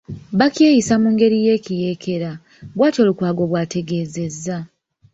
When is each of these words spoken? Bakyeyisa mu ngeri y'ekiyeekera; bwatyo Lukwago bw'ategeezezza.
Bakyeyisa 0.39 0.93
mu 1.01 1.07
ngeri 1.15 1.37
y'ekiyeekera; 1.45 2.31
bwatyo 2.75 3.01
Lukwago 3.07 3.43
bw'ategeezezza. 3.49 4.57